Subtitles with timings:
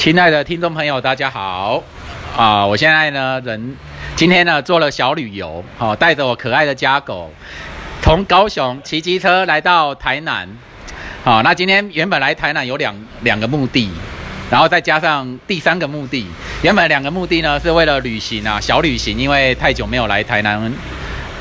[0.00, 1.82] 亲爱的听众朋友，大家好！
[2.34, 3.76] 啊，我现在呢人
[4.16, 7.30] 今天呢做了小旅游，好、带着我可爱的家狗，
[8.00, 10.48] 从高雄骑机车来到台南。
[11.22, 13.90] 好、那今天原本来台南有两两个目的，
[14.50, 16.26] 然后再加上第三个目的。
[16.62, 20.72] 原本两个目的呢是为了旅行啊，小旅行，因为太久没有来台南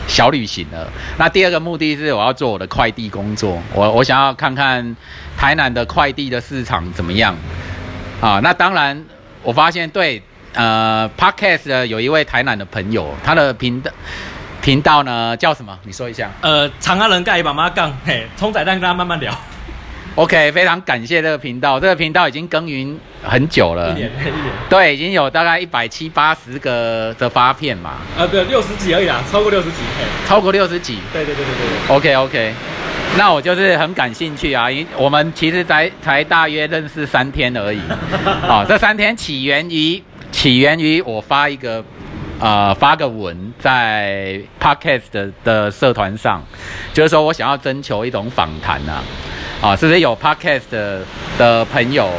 [0.06, 0.86] 小旅行了。
[1.18, 4.98] 那第二个目的是我要做我的快递工作，我我想要看看
[5.38, 7.34] 台南的快递的市场怎么样。
[8.22, 9.06] 啊，那当然，
[9.42, 10.22] 我发现对，
[10.54, 13.90] 呃，Podcast 的有一位台南的朋友，他的频道
[14.62, 15.78] 频道呢叫什么？
[15.84, 16.30] 你说一下。
[16.42, 19.34] 呃，长安人盖把妈杠，嘿，冲仔蛋跟他慢慢聊
[20.16, 23.92] ，OK，非常感谢这个频道，这个频道已经耕耘很久了。
[23.92, 24.34] 一，年一年，
[24.70, 31.00] 对，已经有大概一百七八十个的发片嘛，啊，对，六十几而已啦，超过六十几，嘿，超过六十几。
[31.14, 31.96] 对对对对对。
[31.96, 32.54] OK OK，
[33.18, 37.80] 那我就是很感兴趣啊，因我们其实才才大约认识三天而已。
[38.48, 40.02] 啊、 这三天起源于
[40.32, 41.84] 起源于我发一个
[42.40, 46.42] 呃发个文在 Podcast 的的社团上，
[46.94, 49.04] 就是说我想要征求一种访谈啊，
[49.62, 51.02] 啊，是不是有 Podcast 的
[51.38, 52.10] 的朋友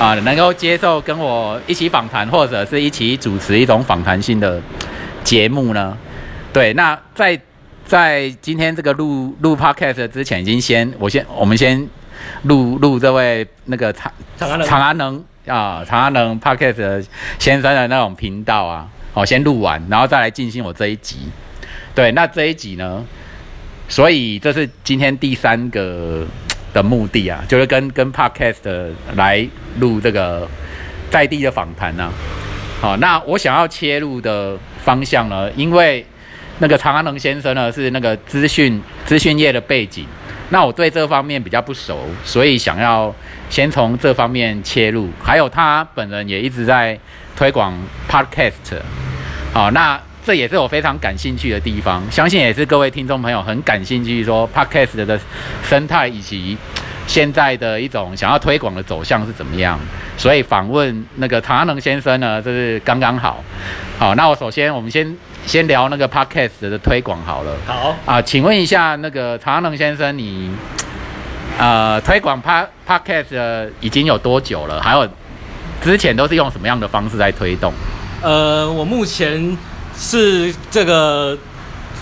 [0.00, 4.60] 啊能够接受跟我一起访谈，或者是一起主持一种访谈性的
[5.22, 5.96] 节目呢？
[6.52, 7.38] 对，那在
[7.88, 11.88] 在今天这个录录 podcast 之前，已经先我先我们先
[12.42, 17.06] 录录这位那个长长安能啊长安能 podcast
[17.38, 21.30] 先生的那种频道啊，好、先录完，然后再来进行我这一集。
[21.94, 23.02] 对，那这一集呢，
[23.88, 26.26] 所以这是今天第三个
[26.74, 30.46] 的目的啊，就是跟跟 podcast 来录这个
[31.10, 32.12] 在地的访谈啊。
[32.82, 36.04] 好，那我想要切入的方向呢，因为
[36.60, 40.06] 那个长安能先生呢是那个资讯资讯业的背景，
[40.50, 43.14] 那我对这方面比较不熟，所以想要
[43.48, 45.08] 先从这方面切入。
[45.22, 46.98] 还有他本人也一直在
[47.36, 47.72] 推广
[48.10, 48.52] podcast，
[49.52, 55.18] 好，那这也是我非常感兴趣的地方，相信也是各位听众朋友很感兴趣说 podcast 的
[55.62, 56.58] 生态以及
[57.06, 59.78] 现在的一种想要推广的走向是怎么样。
[60.16, 63.42] 所以访问那个常安能先生呢，这是刚刚好。
[63.98, 65.16] 好，那我首先我们先
[65.46, 67.56] 先聊那个 podcast 的推广好了。
[67.66, 70.50] 好，啊，请问一下那个常安能先生，你
[71.58, 74.82] 呃推广 pa podcast 的已经有多久了？
[74.82, 75.08] 还有
[75.82, 77.72] 之前都是用什么样的方式在推动？
[78.22, 79.56] 呃，我目前
[79.96, 81.36] 是这个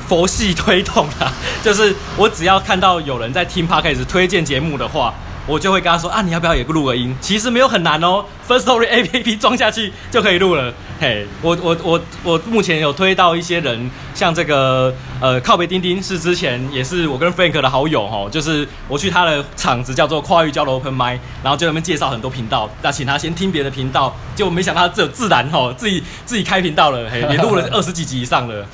[0.08, 1.30] 佛系推动啦，
[1.62, 5.14] 就是我只要看到有人在听 podcast 推荐节目的话。
[5.46, 7.14] 我就会跟他说啊，你要不要也录个音？
[7.20, 10.72] 其实没有很难哦，First Story A P P 装下去就可以录了。
[10.98, 28.66] 嘿，我我我我目前有推到一些人，像这个呃靠北钉钉是之前也是我跟 Frank 的好友哦，就是我去他的场子叫做跨域交流 Open m i 然后就在那边介绍很多频道，那请他先听别的频道，结果没想到他只有自然哦，自己自己开频道了，嘿，也录了二十几集以上了。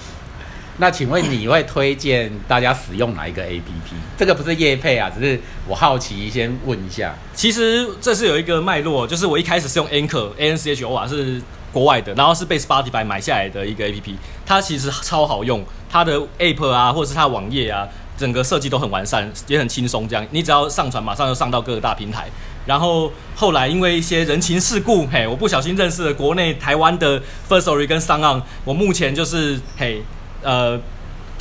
[0.83, 3.95] 那请问你会推荐大家使用哪一个 APP？
[4.19, 7.15] 这个不是业配啊，只是我好奇，先问一下。
[7.33, 11.41] 其实这是有一个脉络，就是我一开始是用 Anchor A N C H O 啊，是
[11.73, 17.87] 国外的，然后是被 Spotify 买下来的一个 A P P，它其实超好用，它的 App 啊，或者是它的网页啊，
[18.19, 22.27] 整个设计都很完善，也很轻松，这样你只要上传，马上就上到各个大平台。
[22.67, 30.03] 然后后来因为一些人情世故，嘿，我不小心认识了国内台湾的 First Story 跟 s o n 我目前就是嘿。
[30.43, 30.81] 呃，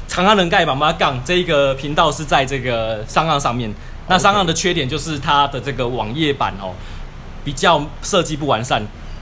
[0.07, 3.73] 长安人盖爸妈杠这一个频道是在这个商岸上面。
[4.07, 6.73] 那商岸的缺点就是它的这个网页版哦，
[7.45, 8.81] 比较设计不完善，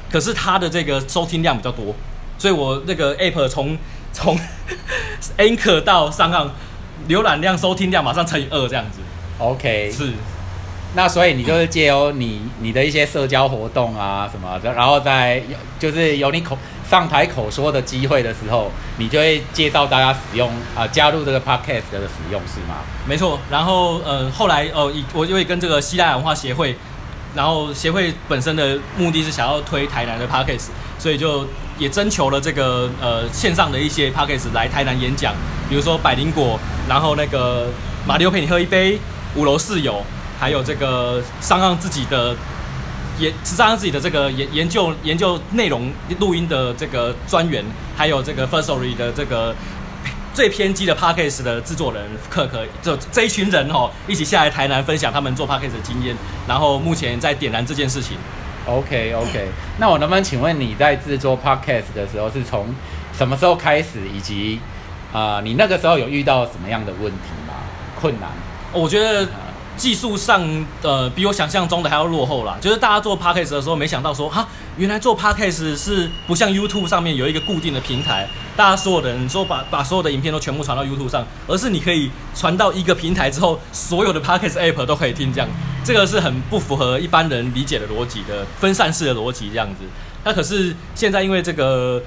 [0.09, 1.93] 可是它的这个收听量比较多，
[2.37, 3.77] 所以我那个 app 从
[4.11, 4.39] 从
[5.37, 6.49] Anchor 到商岸
[7.07, 8.99] 浏览量、收听量马上乘以二这样子。
[9.37, 10.13] OK，是，
[10.95, 15.43] 那所以你就是借由你你的一些社交活动啊什么的，然后在
[15.77, 16.57] 就是有你口
[16.89, 22.77] 上台口说的机会的时候，你就会介绍大家使用啊、加入这个 podcast 的使用是吗？
[23.07, 23.39] 没错。
[23.51, 26.75] 然后呃，后来哦，我就会跟这个希腊文化协会，
[27.35, 31.45] 然后协会本身的目的是想要推台南的 podcast，所以就
[31.77, 35.33] 也征求了这个呃线上的一些 podcast 来台南演讲，
[35.69, 37.67] 比如说百灵果，然后那个
[38.07, 38.99] 马里奥陪你喝一杯，
[39.35, 40.03] 五楼室友，
[40.39, 42.35] 还有这个上岸自己的
[43.19, 47.63] 研商岸自己的这个研研究研究内容录音的这个专员，
[47.95, 49.53] 还有这个 First Story 的这个
[50.33, 56.15] 最偏激的 podcast 的制作人克克，就这一群人哦，一起下来台南分享他们做 podcast 的经验，
[56.47, 58.17] 然后目前在点燃这件事情。
[58.65, 59.47] OK OK，
[59.79, 62.67] 那我能不能请问你在制作 podcast 的时候是从
[63.17, 64.59] 什么时候开始，以及
[65.11, 67.53] 啊、呃你那个时候有遇到什么样的问题吗？
[67.99, 68.29] 困难？
[68.71, 69.27] 我觉得
[69.79, 70.45] 技术上，
[70.83, 72.57] 呃，比我想象中的还要落后啦。
[72.59, 74.45] 就是大家做 podcast 的时候，没想到说，哈，
[74.77, 78.27] 原来做 podcast 是不像 YouTube 上面有一个固定的平台，
[78.57, 85.49] 大家所有的人说把把所有的影片都全部传到 YouTube 上，而是你可以传到一个平台之后，所有的 podcast app 都可以听，这样，
[85.83, 89.85] 这个是很不符合一般人理解的逻辑的分散式的逻辑这样子。
[90.25, 92.01] 那可是现在因为这个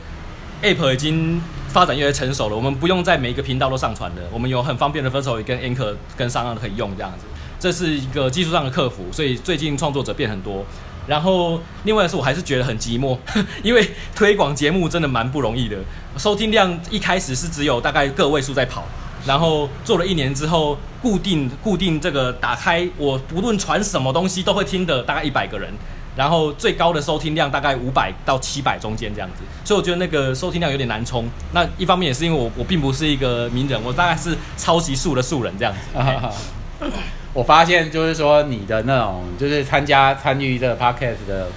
[0.62, 7.24] app 已经发展越来越成熟了，我们不用在每一个频道都上传的，我们有很方便的分手跟 Anchor 跟商岸可以用这样子。
[7.62, 10.66] 这是一个技术上的克服，所以最近创作者变很多。
[11.06, 13.16] 然后另外是，我还是觉得很寂寞，
[13.62, 15.76] 因为推广节目真的蛮不容易的。
[16.16, 18.82] 收听量一开始是只有大概个位数在跑，
[19.24, 25.72] 然后做了一年之后，固定固定这个打开，我不论传什么东西都会听的，大概一百个人。
[26.16, 31.28] 然后最高的收听量大概五百到七百中间这样子，所以我觉得那个收听量有点难冲。
[31.52, 36.90] 那一方面也是因为我我并不是一个名人，我大概是超级素的素人这样子。
[37.34, 41.48] 我发现就是说你的那种就是参加参与这个 podcast 的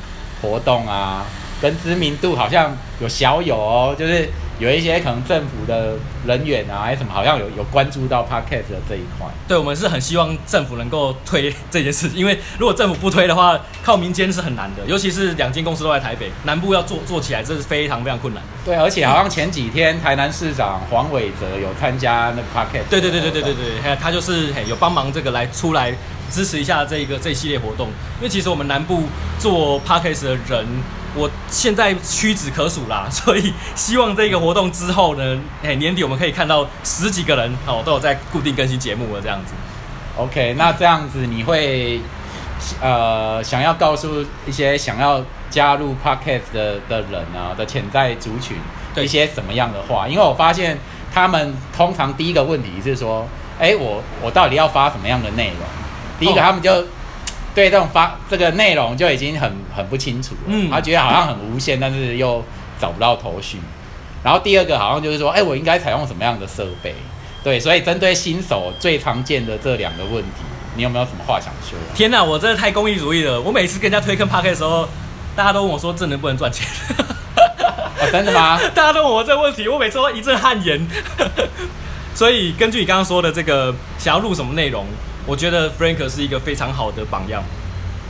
[0.42, 1.26] 活动啊，
[1.62, 9.28] 跟知名度好像有小有哦，就是有一些可能政府的人员啊，还是什么，好像有有关注到 podcast 的这一块。
[9.48, 18.42] 对，我们是很希望政府能够推这件事，因为如果政府不推的话，靠民间是很难的，尤其是两间公司都在台北，南部要做做起来，这是非常非常困难。
[18.64, 22.90] 对，而且好像前几天台南市长黄伟哲有参加那个 podcast。
[22.90, 25.94] 对对对对对对对，他就是有帮忙这个来出来
[26.32, 27.88] 支持一下这个这一系列活动，
[28.20, 29.04] 因为其实我们南部
[29.38, 30.66] 做 podcast 的人。
[31.16, 39.54] 我现在屈指可数啦， 所以希望这个活动之后呢，哎，年底我们可以看到十几个人哦，都有在固定更新节目了这样子。
[40.18, 42.02] OK，那这样子你会
[42.82, 48.58] 呃想要告诉一些想要加入 Podcast 的的人啊的潜在族群
[48.98, 50.08] 一些什么样的话？
[50.08, 50.78] 因为我发现
[51.14, 53.26] 他们通常第一个问题是说，
[53.58, 55.60] 哎，我我到底要发什么样的内容？
[56.20, 56.86] 第一个他们就。
[57.56, 62.44] 对这种方这个内容就已经很很不清楚了，嗯，他觉得好像很无限，但是又
[62.80, 63.58] 找不到头绪。
[64.22, 66.94] 然后第二个好像就是说，哎，我应该采用什么样的设备？
[67.44, 70.42] 对，所以针对新手最常见的这两个问题，
[70.76, 71.78] 你有没有什么话想说？
[71.96, 73.40] 天哪，我真的太公益主义了！
[73.40, 74.88] 我每次跟人家推坑 p a r k 的时候，
[75.36, 76.68] 大家都问我说，这能不能赚钱？
[78.12, 78.60] 真的吗？
[78.74, 80.86] 大家都问我这个问题，我每次都一阵汗颜。
[82.16, 84.86] 所以根据你刚刚说的这个，想要录什么内容？
[85.26, 87.44] 我觉得 Frank 是一个非常好的榜样。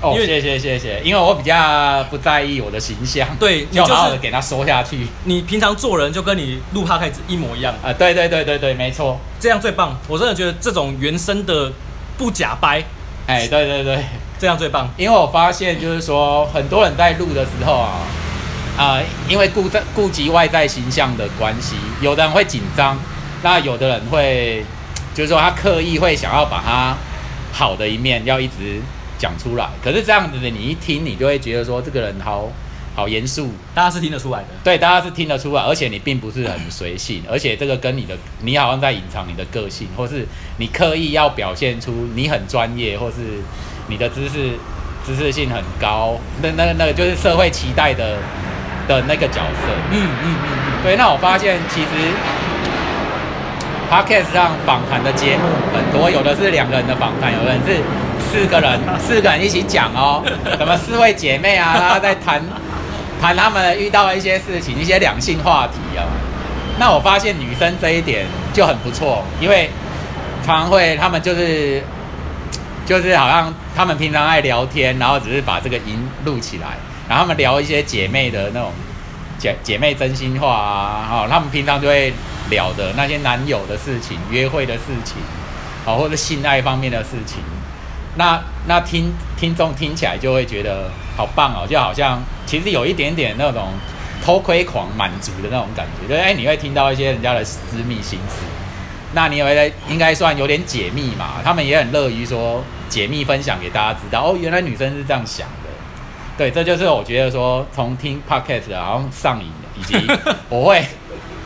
[0.02, 5.08] 哦，谢谢谢谢，因为我比较不在意我的形象，对，就好好的给他说下去。
[5.24, 7.94] 你平常做人就跟你录 p 开始一模一样啊！
[7.94, 9.98] 对对对对对，没错，这样最棒。
[10.10, 11.72] 我真的觉得这种原生的
[12.18, 12.84] 不假掰，
[13.26, 14.04] 哎，对对对，
[14.38, 14.90] 这样最棒。
[14.98, 18.02] 因为我发现就是说，很多人在录的时候啊，
[18.78, 23.00] 啊，因为顾在顾及外在形象的关系，有的人会紧张，
[23.42, 24.64] 那有的人会。
[25.16, 26.94] 就是说，他刻意会想要把他
[27.54, 28.82] 好的一面要一直
[29.18, 32.52] 讲出来，可是这样子的，你一听，你就会觉得说，这个人好
[32.94, 33.54] 好严肃。
[33.74, 40.28] 大家是听得出来的，对，大家是听得出来，而且你并不是很随性，而且这个跟你的，你好像在隐藏你的个性，或是
[40.58, 43.16] 你刻意要表现出你很专业，或是
[43.88, 44.52] 你的知识
[45.06, 48.18] 知识性很高，那那那个就是社会期待的
[48.86, 49.72] 的那个角色。
[49.92, 50.98] 嗯嗯嗯，对。
[50.98, 51.88] 那我发现其实。
[53.90, 55.44] Podcast 上访谈的节目
[55.74, 57.82] 很多，有的是两个人的访谈，有的人是
[58.20, 60.24] 四个人， 四个人一起讲哦，
[60.58, 62.42] 什么四位姐妹啊，然后在谈
[63.22, 66.04] 谈他们遇到的一些事情，一些两性话题啊。
[66.78, 69.70] 那我发现女生这一点就很不错，因为
[70.46, 71.82] 常常会他们就是
[72.86, 78.72] 就是好像他们平常爱聊天，然后只是把这个音录起来，然后他们聊一些姐妹的那种
[79.38, 82.12] 姐姐妹真心话啊，哦，他们平常就会。
[82.50, 85.18] 聊的那些男友的事情、约会的事情，
[85.84, 87.40] 好或者性爱方面的事情，
[88.18, 93.70] 那那听听众听起来就会觉得好棒哦，就好像其实有一点点那种
[94.24, 98.44] 偷窥狂满足的那种感觉，就哎你会听到一些人家的私密心思，
[99.14, 101.42] 那你以为应该算有点解密嘛？
[101.44, 105.70] 他们也很乐于说解密分享给大家知道哦，原来女生是这样想的，
[106.38, 109.96] 对，这就是我觉得说从听 podcast 好像上瘾，以及
[110.50, 110.86] 我会。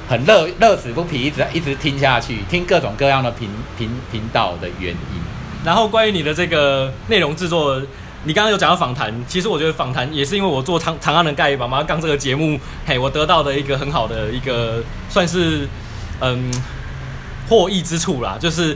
[0.09, 3.47] 很乐乐此不疲，一直一直听下去，听各种各样的频
[3.77, 5.21] 频频道的原因。
[5.63, 7.79] 然后关于你的这个内容制作，
[8.23, 15.67] 你刚刚有讲到访谈，其实我觉得访谈也是因为我做长长安的盖把妈刚这个节目，嘿，我得到的一个很好的一个算是
[16.21, 16.51] 嗯
[17.47, 18.75] 获益之处啦，就是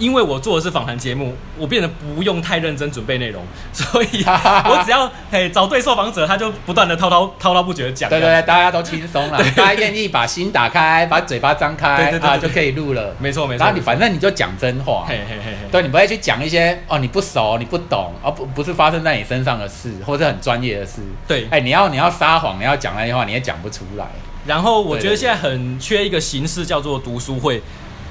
[0.00, 8.10] 因为我做的是访谈节目，我变得不用太认真准备内容， 所以我只要嘿找对受访者，他就不断的滔滔滔滔不绝的讲。
[8.10, 13.14] 对对对，大家都轻松了， 大家愿意把心打开，把嘴巴张开对对对啊，就可以录了。
[13.18, 13.64] 没错没错。
[13.64, 21.02] 然后你反正你就讲真话，嘿嘿嘿嘿，对你不会去讲一些哦你不熟你不懂，而、不不是发生在你身上的事，或者很专业的事。
[21.28, 21.46] 对。
[21.50, 24.06] 哎，你要你要撒谎，你要讲那些话，你也讲不出来。
[24.46, 27.60] 然后我觉得现在很缺一个形式叫做读书会，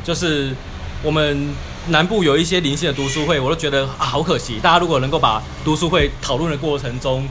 [0.03, 0.53] 就是
[1.01, 1.55] 我们
[1.89, 4.59] 南部有一些零星的读书会，我都觉得啊好可惜。
[4.61, 7.27] 大家如果能够把读书会讨论的过程中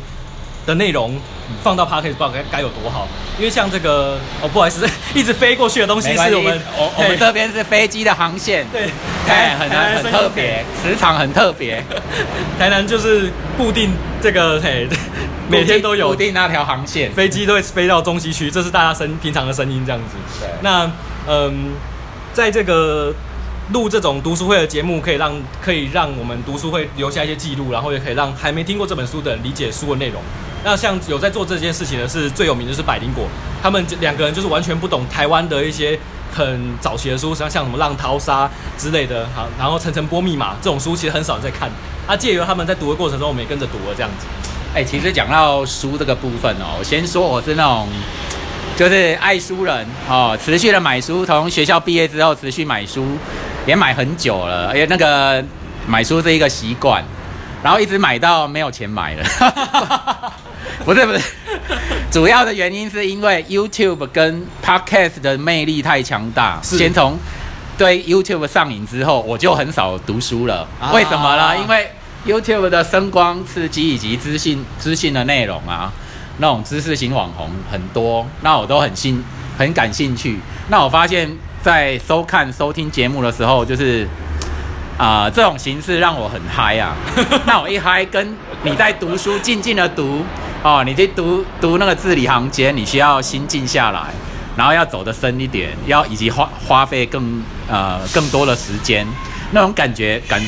[0.67, 1.17] 的内容
[1.62, 3.09] 放到 p a r k a s 不知道该该有多好。
[3.38, 8.91] 因为像这个哦，不好意思， 一直飞过去的东西是我们我我们这边是飞机的航线，对
[9.29, 11.83] 哎，很台南很特别，磁场很特别，
[12.59, 14.88] 台南就是固定这个嘿，
[15.49, 17.12] 每天都有固定那条航线。
[17.12, 20.17] 飞机都会飞到中西区，这是大家声平常的声音这样子。
[20.41, 20.91] 对那
[21.29, 21.73] 嗯，
[22.33, 23.15] 在这个
[23.72, 30.22] 录这种读书会的节目，可以让可以让我们读书会留下一些记录，然后也可以让还没听过这本书的人理解书的内容。
[30.64, 33.26] 那像有在做这件事情的是最有名的是百灵果，
[33.62, 35.98] 他们两个人就是完全不懂台湾的一些
[36.34, 38.46] 很早期的书，像像什么《浪淘沙》
[38.76, 41.70] 之类的，好，然后《层层波密码》这种书其实很少人在看。
[42.06, 44.26] 啊，借由他们在读的过程中，我们也跟着读了这样子。
[44.75, 47.87] 哎、其实讲到书这个部分哦，我先说我是那种
[48.76, 53.06] 就是爱书人哦，持续的买书，从学校毕业之后持续买书，
[53.68, 55.44] 也买很久了，而且那个
[55.87, 57.04] 买书是一个习惯，
[57.62, 59.22] 然后一直买到没有钱买了。
[60.87, 61.20] 不是不是，
[62.10, 67.18] 主要的原因是因为 YouTube 跟 Podcast 的魅力太强大，先从
[67.76, 70.66] 对 YouTube 上瘾之后，我就很少读书了。
[70.80, 71.58] 啊为什么呢？
[71.58, 71.90] 因为
[72.26, 75.92] YouTube 的声光刺激以及资讯资讯的内容啊，
[76.38, 79.22] 那种知识型网红很多，那我都很兴
[79.58, 80.38] 很感兴趣。
[80.68, 81.28] 那我发现，
[81.62, 84.07] 在收看收听节目的时候，就是
[84.97, 86.97] 啊、这种形式让我很嗨啊。
[87.47, 90.25] 那我一嗨，跟你在读书静静的读
[90.62, 94.00] 哦，你去读读那个字里行间，你需要心静下来，
[94.57, 99.07] 然后要走得深一点，要以及花花费更呃更多的时间，
[99.53, 100.43] 那种感觉感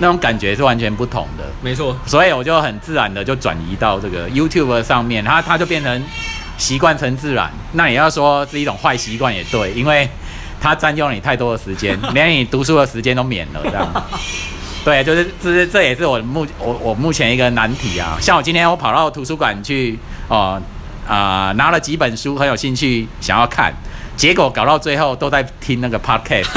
[0.00, 1.44] 那种感觉是完全不同的。
[1.62, 6.02] 没错，所以我就很自然的就转移到这个 YouTube 上面，它它就变成
[6.56, 7.48] 习惯成自然。
[7.72, 10.08] 那也要说是一种坏习惯也对，因为
[10.60, 14.04] 它占用你太多的时间， 连你读书的时间都免了，这样。
[14.84, 18.16] 对，就是这是这也是我目我我目前一个难题啊。
[18.20, 19.98] 像我今天我跑到图书馆去
[20.28, 20.60] 哦
[21.06, 23.72] 啊、拿了几本书，很有兴趣想要看，
[24.14, 26.48] 结果搞到最后都在听那个 podcast。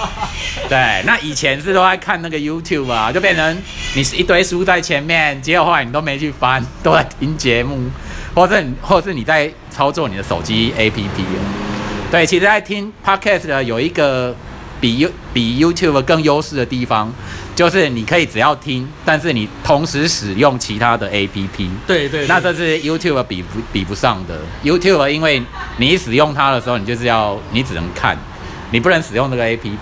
[0.68, 3.62] 对，那以前是都在看那个 YouTube 啊，就变成
[3.94, 7.90] 你是一堆书在前面，结果后来你都没去翻，都在听节目，
[8.34, 11.71] 或者你或者是你在操作你的手机 APP 了。
[12.12, 14.34] 对，其实，在听 Podcast 的有一个
[14.78, 17.10] 比 You 比 YouTube 更优势的地方，
[17.56, 21.70] 就是你可以只要听，但是你同时使用其他的 APP。
[21.86, 24.38] 对对那这是 YouTube 比不比不上的。
[24.62, 25.42] YouTube 因为
[25.78, 28.14] 你使用它的时候，你就是要你只能看，
[28.70, 29.78] 你不能使用那个 APP。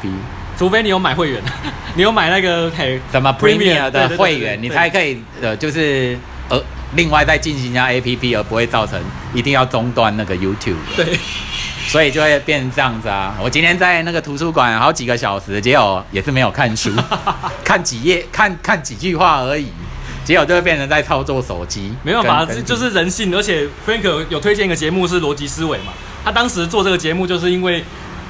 [0.57, 1.43] 除非你有买会员，
[1.97, 6.17] 你有买那个嘿什么 Premier，Premier 的会员，你才可以呃，就是
[6.49, 6.63] 呃，
[6.95, 9.01] 另外再进行一下 APP，而不会造成
[9.35, 10.77] 一定要中断那个 YouTube。
[10.95, 11.19] 对，
[11.91, 13.35] 所以就会变成这样子啊！
[13.43, 16.89] 我今天在那个图书馆好几个小时，结果也是没有看书，
[17.65, 19.67] 看几页，看看几句话而已，
[20.25, 21.93] 结果就会变成在操作手机。
[22.05, 23.35] 没办法，这就是人性。
[23.35, 25.93] 而且 Frank 有有推荐一个节目是逻辑思维嘛，
[26.25, 27.85] 他当时做这个节目就是因为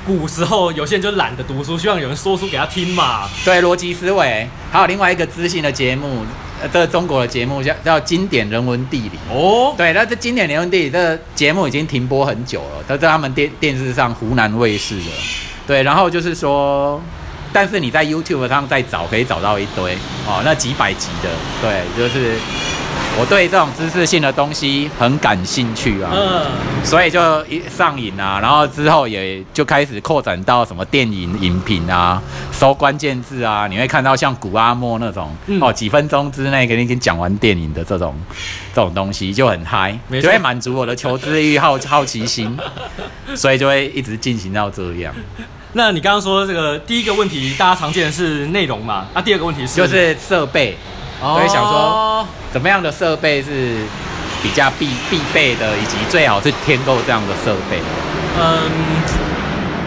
[0.06, 3.28] 古时候有些人就懒得读书，希望有人说书给他听嘛。
[3.44, 6.24] 对逻辑思维，还有另外一个知性的节目，
[6.62, 9.18] 呃，这中国的节目叫叫经典人文地理。
[9.30, 15.10] 哦，对，那这经典人文地理这个节目已经停播很久了，都在他们电电视上湖南卫视的。
[15.66, 17.00] 对，然后就是说，
[17.52, 19.94] 但是你在 YouTube 上再找，可以找到一堆
[20.26, 21.28] 哦，那几百集的。
[21.60, 22.36] 对，就是
[23.18, 26.10] 我对这种知识性的东西很感兴趣啊。
[26.14, 26.46] 嗯，
[26.84, 38.14] 所以就一上瘾啊，然后之后也就开始扩展到什么电影影评啊，搜关键字啊，你会看到像古阿莫那种、嗯哦，几分钟之内给你讲完电影的这种
[38.74, 42.56] 这种东西，就很嗨，就会满足我的求知欲、好 好奇心，
[43.34, 45.14] 所以就会一直进行到这样。
[45.72, 49.06] 那你刚刚说这个第一个问题，大家常见的是内容嘛？
[49.14, 50.76] 那、第二个问题是就是设备，
[51.20, 53.84] 哦所以想说怎么样的设备是
[54.42, 57.78] 比较必必备的，以及最好是添购这样的设备。
[58.38, 58.70] 嗯，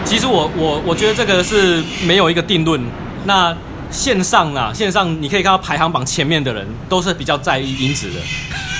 [0.04, 2.80] 其实我我我觉得这个是没有一个定论。
[3.24, 3.56] 那
[3.90, 8.20] 线上啊，线上你可以看到排行榜前面的人都是比较在意音质的，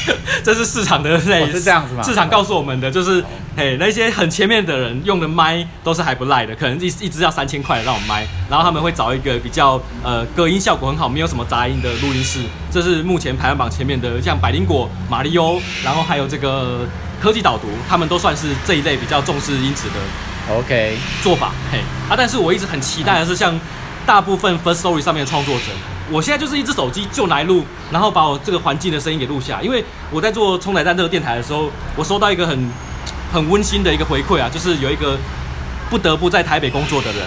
[0.44, 3.24] 这是市场的在、哦是这样子吗市场告诉我们的，就是
[3.56, 16.86] 嘿，那些很前面的人用的麦都是还不赖的，可能一一支要三千块的那种麦，然后他们会找一个比较呃隔音效果很好、没有什么杂音的录音室，这是目前排行榜前面的，像百灵果、马里欧，然后还有这个
[17.20, 20.54] 科技导读，他们都算是这一类比较重视音质的。
[20.56, 21.52] OK，做法。
[21.72, 21.78] 嘿，
[22.10, 23.58] 啊，但是我一直很期待的是，像
[24.04, 25.64] 大部分 First Story 上面的创作者，
[26.10, 32.70] 我现在就是一只手机就来录，然后把我这个环境的声音给录下，因为我在做冲仔蛋这个电台的时候，我收到一个很
[33.32, 35.16] 很温馨的一个回馈啊，就是有一个
[35.88, 37.22] 不得不在台北工作的人，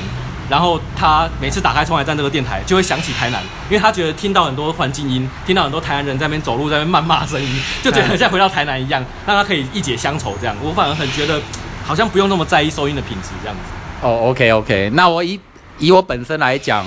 [0.50, 10.55] 然后他每次打开冲仔站这个电台，就会想起台南，因为他觉得听到很多环境音，听到很多台南人在那边走路，在那边谩骂声音，就觉得很像回到台南一样，让他可以一解乡愁这样。
[10.62, 11.41] 我反而很觉得
[11.84, 13.62] 好像不用那么在意收音的品质这样子。
[14.01, 15.39] 哦，OK OK，那我以
[15.79, 16.86] 以我本身来讲，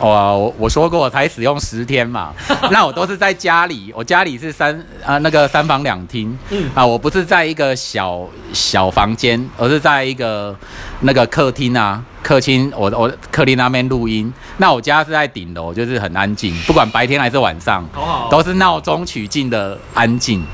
[0.00, 2.32] 哦，我我说过我才使用十天嘛，
[2.70, 10.56] 那我都是在家里，我家里是三啊那个三房两厅，嗯啊，我不是在一个小小房间，而是在一个
[11.00, 14.32] 那个客厅啊，客厅，我我客厅那边录音。
[14.58, 20.44] 那我家是在顶楼，就是很安静，不管白天还是晚上，好好，都是闹中取静的安静。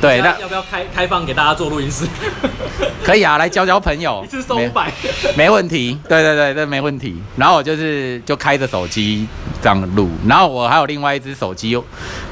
[0.00, 2.06] 对，那要不要开开放给大家做录音室？
[3.02, 4.92] 可以啊，来交交朋友， 一次收没五百。
[5.36, 7.16] 没问题，对对对，这没问题。
[7.36, 9.26] 然后我就是就开着手机
[9.62, 11.80] 这样录，然后我还有另外一只手机，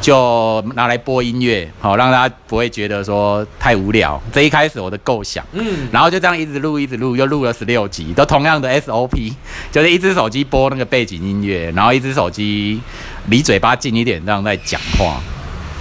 [0.00, 4.20] 就拿来播音乐，好让大家不会觉得说太无聊。
[4.32, 9.32] 这一开始我的构想，嗯，然后就这样一直录一直录，又录了十六集，都同样的 SOP，
[9.72, 12.80] 就是一只手机播那个背景音乐，然后一只手机
[13.28, 15.20] 离嘴巴近一点，这样在讲话。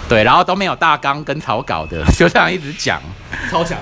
[0.09, 3.01] 对，然后都没有大纲跟草稿的， 就这样一直讲。
[3.49, 3.77] 超强。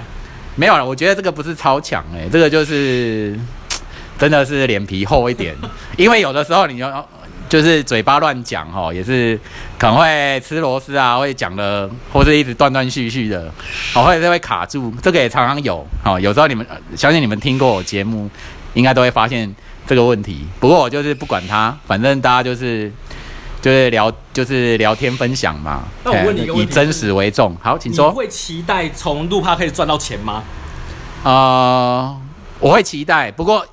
[0.55, 3.39] 没有了，我觉得这个不是超强哎、这个就是
[4.19, 5.55] 真的是脸皮厚一点，
[5.97, 6.85] 因为有的时候你就
[7.47, 9.39] 就是嘴巴乱讲哈，也是
[9.79, 13.51] 可能会吃螺丝啊，会讲的或是一直断断续续的，
[13.95, 16.19] 哦，或者是会卡住，这个也常常有哦。
[16.19, 18.29] 有时候你们呃相信你们听过我节目，
[18.73, 19.53] 应该都会发现
[19.87, 20.45] 这个问题。
[20.59, 22.91] 不过我就是不管它，反正大家就是。
[23.61, 25.83] 就是聊，就是聊天分享嘛。
[26.03, 27.55] 那我问你一个问题以真实为重。
[27.61, 28.09] 好，请说。
[28.09, 30.43] 你会期待从录趴可以赚到钱吗？
[31.23, 32.17] 呃，
[32.59, 33.63] 我会期待，不过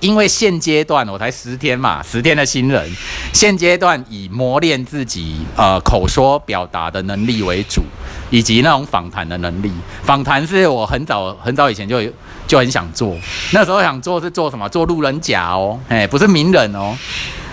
[0.00, 2.94] 因为现阶段我才十天嘛，十天的新人，
[3.32, 7.82] 现阶段以磨练自己呃口说表达的能力为主，
[8.30, 9.72] 以及那种访谈的能力。
[10.02, 12.12] 访谈是我很早很早以前就有
[12.46, 13.16] 就很想做，
[13.52, 14.68] 那时候想做是做什么？
[14.68, 16.94] 做路人甲哦，哎，不是名人哦。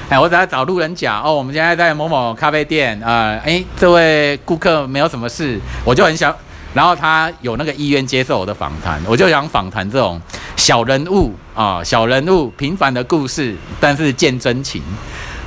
[0.08, 6.34] 哎，我只要找路人甲哦，我们现在在某某咖啡店啊，呃哎，这位顾客没有什么事，我就很想，
[6.76, 10.22] 然后他有那个意愿接受我的访谈，我就想访谈这种
[10.56, 14.82] 小人物啊，小人物平凡的故事，但是见真情。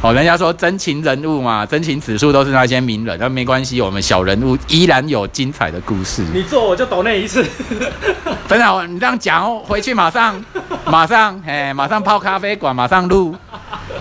[0.01, 6.25] 哦，人家说真情人物嘛，真情指数都是那些名人，那没关系，我们小人物依然有精彩的故事。
[6.33, 7.45] 你做我就抖那一次。
[8.49, 10.41] 真的哦，你这样讲哦，回去马上，
[10.85, 13.35] 马上，哎，马上泡咖啡馆，马上录，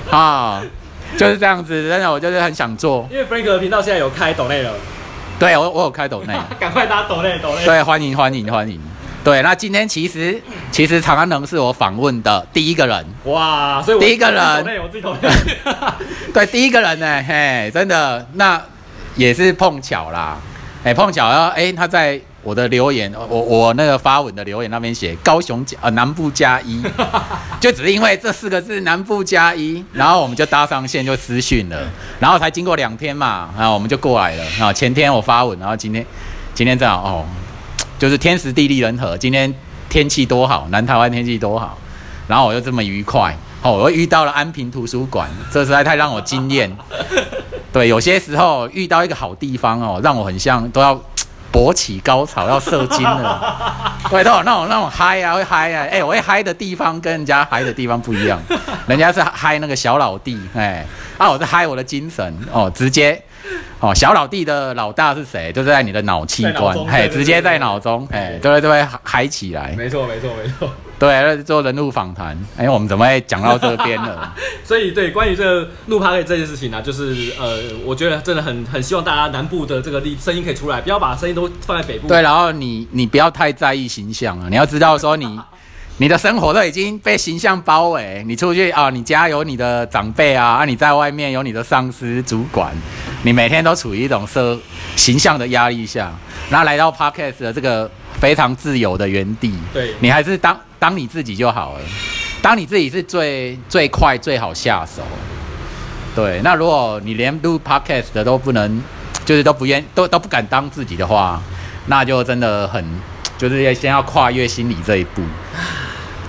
[0.16, 0.62] 啊，
[1.18, 1.90] 就是这样子。
[1.90, 3.08] 真的，我就是很想做。
[3.12, 4.72] 因为 Frank 的频道现在有开抖内了，
[5.40, 7.66] 对我，我有开抖内， 赶快大家抖内抖内。
[7.66, 8.80] 对，欢迎欢迎欢迎。
[9.24, 10.42] 对，那今天其实
[10.72, 15.30] 其实长安能是我访问的第一个人，哇，所以我第一个人抖内我自己抖内。
[16.34, 18.62] 对，第一个人呢，嘿，真的，那
[19.16, 20.38] 也是碰巧啦，
[20.86, 26.82] 哎，碰巧要，哎，他在我的留言，我我那个发文的留言那边写高雄加呃南部加一，
[27.60, 31.78] 就只是因为这四个字南部加一，然后我们就搭上线就私讯了，
[32.22, 36.06] 然后才经过两天嘛，然后我们就过来了，啊，前天我发文，然后今天
[36.54, 37.26] 今天正好哦，
[38.00, 39.54] 就是天时地利人和，今天
[39.90, 41.78] 天气多好，南台湾天气多好，
[42.30, 43.36] 然后我又这么愉快。
[43.64, 46.72] 哦，我又遇到了安平图书馆，这实在太让我惊艳。
[47.74, 50.96] 对，有些时候遇到一个好地方哦，让我很像都要
[51.58, 53.98] 勃起高潮，要射精了。
[54.12, 55.88] 对，都有那种那种嗨啊，会嗨啊。
[55.90, 58.40] 哎、我会嗨的地方跟人家嗨的地方不一样，
[58.86, 60.86] 人家是嗨那个小老弟，哎，
[61.18, 63.20] 啊，我是嗨我的精神哦，直接。
[63.80, 65.52] 哦，小老弟的老大是谁？
[65.52, 69.74] 就是在你的脑器官，嘿，直接在对对脑中，对嘿，就会就会嗨起来。
[69.76, 70.70] 没错没错没错。
[71.00, 72.38] 对，做人物访谈。
[72.58, 74.34] 哎，我们怎么会讲到这边了？
[74.66, 82.08] 所以对关于这个录趴这件事情呢、就是呃，我觉得真的很很希望大家南部的这个力声音可以出来，不要把声音都放在北部。
[82.08, 85.40] 对，然后你你不要太在意形象啊，你要知道说你
[86.00, 92.72] 你的生活都已经被形象包围，你出去啊，你家有你的长辈啊，啊你在外面有你的上司主管，
[93.24, 94.58] 你每天都处于一种社
[94.96, 96.12] 形象的压力下，
[96.50, 101.80] 然后来到 podcast 的这个非常自由的原地，对你还是当当你自己就好了，
[102.42, 105.02] 当你自己是最最快最好下手。
[106.16, 108.82] 对，那如果你连录 podcast 的都不能，
[109.26, 111.42] 就是都不愿都都不敢当自己的话，
[111.88, 112.84] 那就真的很
[113.38, 115.22] 就是要先要跨越心理这一步。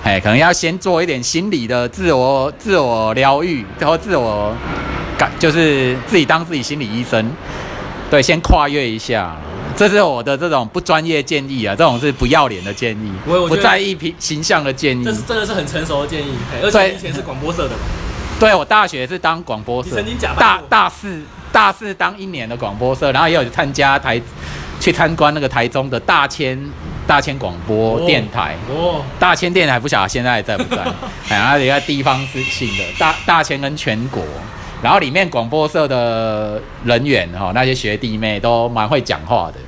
[0.03, 4.55] 哎，可能要先做一点心理的自我自我疗愈，然后自我
[5.17, 7.29] 感，就是自己当自己心理医生。
[8.09, 9.35] 对，先跨越一下，
[9.77, 15.03] 这是我的这种不专业建议啊，这种是不要脸的建议，我我不在意形形象的建议。
[15.03, 15.13] 这。
[15.13, 17.81] 是真的是很成熟的建议，嘿而且以前是广播社的嘛，
[18.39, 19.91] 对我大学是当广播社。
[19.91, 24.21] 曾经假大大四大四当一年的广播社，然后也有去参加台
[24.79, 26.59] 去参观那个台中的大千
[27.07, 28.55] 大千广播电台。
[28.69, 30.81] 哦，大千电台不晓得现在还在不在，
[31.29, 34.23] 哎，然后一个地方是性的大大千跟全国，
[34.81, 39.59] 然后里面广播社的人员哈、那些学弟妹都蛮会讲话的。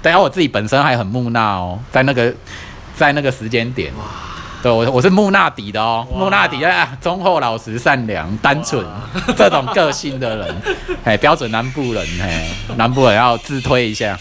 [0.00, 2.32] 对然后我自己本身还很木讷哦，在那个
[2.94, 3.92] 在那个时间点，
[4.62, 8.84] 对我我是木讷底的哦，木讷底啊，忠厚老实善良单纯
[9.36, 10.56] 这种个性的人，
[11.02, 14.16] 哎，标准南部人，哎，南部人要自推一下。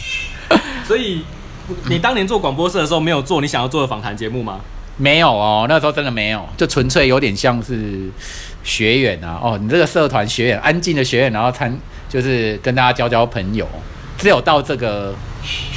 [0.85, 1.23] 所以
[1.89, 4.59] 你当年做广播社的时候，没有做你想要做的访谈节目吗？
[4.95, 8.09] 没有哦，那时候真的没有，就纯粹有点像是
[8.67, 9.39] 学员啊。
[9.41, 11.73] 哦，你这个社团学员，安静的学员，然后参
[12.09, 13.65] 就是跟大家交交朋友，
[14.17, 15.15] 只有到这个，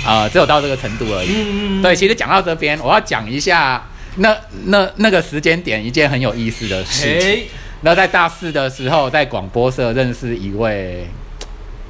[0.05, 1.29] 呃，只有到这个程度而已。
[1.33, 7.31] 嗯，对，其实讲到这边，我要讲一下那那那个时间点一件很有意思的事情。
[7.31, 7.49] 嘿，
[7.83, 11.07] 那在大四的时候，在广播社认识一位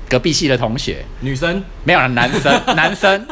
[0.08, 3.26] 隔壁系的同学，女生，没有了，男生， 男生，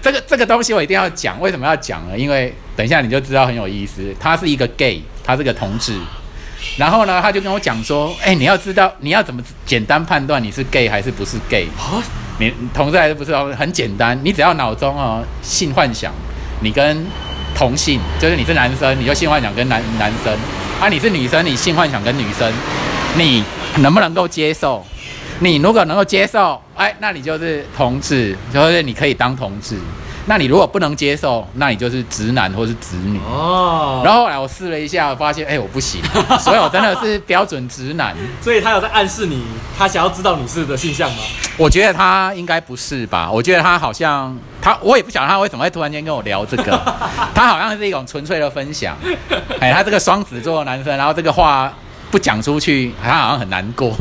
[0.00, 2.16] 这个这个东西我一定要讲，为什么要讲呢？
[2.16, 4.14] 因为等一下你就知道很有意思。
[4.18, 5.98] 他是一个 gay，他是个同志，
[6.76, 12.02] 然后呢，他就跟我讲说，哎、你要知道你要怎么简单判断你是 gay 还是不是 gay，啊，
[12.38, 16.12] 你你同志还是不是同志，很简单，你只要脑中哦性幻想，
[16.60, 17.06] 你跟
[17.54, 20.32] 同性，就是你是男生，你就性幻想跟男男生；
[20.80, 22.52] 啊，你是女生，你性幻想跟女生，
[23.16, 23.44] 你
[23.76, 24.84] 能不能够接受？
[25.40, 29.78] 你如果能够接受，哎，那你就是同志，就是你可以当同志。
[30.26, 33.18] 那你如果不能接受，那你就是直男或是直女。
[33.28, 36.00] 哦，然后后来我试了一下，我发现哎我不行，
[36.40, 38.14] 所以我真的是标准直男。
[38.40, 39.44] 所以他有在暗示你，
[39.76, 41.18] 他想要知道你是的性向吗？
[41.56, 43.30] 我觉得他应该不是吧？
[43.30, 46.80] 我觉得他好像他，我也不晓得他为什么会突然间跟我聊这个。
[47.34, 48.96] 他好像是一种纯粹的分享。
[49.60, 51.72] 哎，他这个双子座的男生，然后这个话
[52.14, 53.92] 不讲出去，他好像很难过。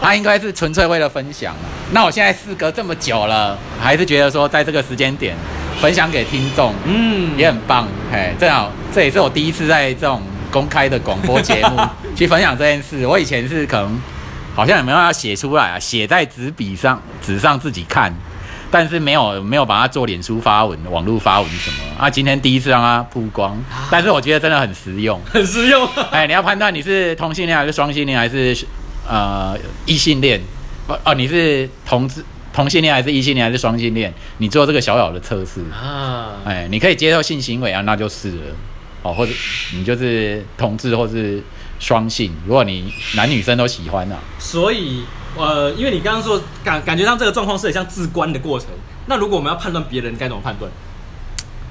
[0.00, 1.54] 他应该是纯粹为了分享。
[1.92, 5.36] 那我现在事隔这么久了，还是觉得说在这个时间点
[5.78, 7.86] 分享给听众嗯，也很棒。
[8.10, 11.78] 哎，正好这也是我第一次在这种公开的广播节目
[12.16, 13.06] 去分享这件事。
[13.06, 14.00] 我以前是可能
[14.54, 18.10] 好像也没有要写出来啊，写在纸笔上纸上自己看，
[18.74, 22.10] 但是没有没有把它做脸书发文、网络发文什么啊。
[22.10, 23.56] 今天第一次让它曝光，
[23.88, 25.20] 但是我觉得真的很实用。
[25.30, 25.88] 很实用。
[26.10, 28.66] 哎，你要判断你是同性恋还是双性恋还是
[29.08, 29.56] 呃
[29.86, 30.40] 异性恋，
[30.88, 34.12] 哦哦，你是同志同性恋还是异性恋还是双性恋？
[34.38, 38.42] 你做这个小小的测试，啊，哎，你可以接受性行为啊，那就是了。
[39.02, 39.32] 哦，或者
[39.74, 41.40] 你就是同志或是
[41.78, 45.04] 双性，如果你男女生都喜欢啊，所以
[45.36, 48.68] 呃，因为你刚刚说感感觉上这个状况是很像自关的过程，
[49.06, 50.70] 那如果我们要判断别人，该怎么判断？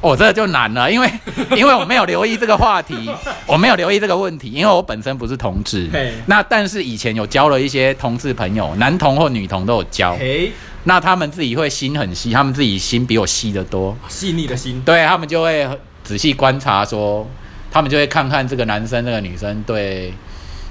[0.02, 1.10] 哦，这个就难了，因为
[1.56, 3.10] 因为我没有留意这个话题，
[3.47, 5.89] 我没有留意这个问题，因为我本身不是同志。
[6.26, 10.13] 那但是以前有交了一些同志朋友，男同或女同都有交。
[10.17, 10.52] 嘿，
[10.84, 15.65] 那他们自己会心很细，他们自己心比我细得多，细腻的心，对他们就会
[16.04, 17.26] 仔细观察说，
[17.71, 20.13] 他们就会看看这个男生、这个女生对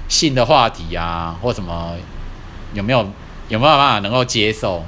[0.07, 1.93] 性的话题啊，或什么
[2.73, 2.99] 有没有
[3.49, 4.83] 有没有办法能够接受，